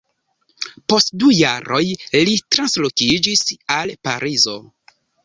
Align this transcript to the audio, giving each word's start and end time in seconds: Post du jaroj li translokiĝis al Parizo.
Post 0.93 1.11
du 1.23 1.27
jaroj 1.39 1.81
li 2.29 2.33
translokiĝis 2.55 3.45
al 3.77 3.93
Parizo. 4.09 4.57